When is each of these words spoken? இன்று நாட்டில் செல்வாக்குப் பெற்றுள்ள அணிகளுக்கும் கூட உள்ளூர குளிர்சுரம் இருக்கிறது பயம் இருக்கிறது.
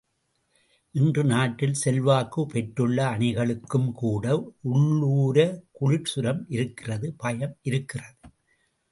இன்று 0.95 1.23
நாட்டில் 1.23 1.73
செல்வாக்குப் 1.73 2.49
பெற்றுள்ள 2.49 3.05
அணிகளுக்கும் 3.07 3.91
கூட 3.91 4.25
உள்ளூர 4.61 5.63
குளிர்சுரம் 5.81 6.41
இருக்கிறது 6.47 7.13
பயம் 7.17 7.57
இருக்கிறது. 7.61 8.17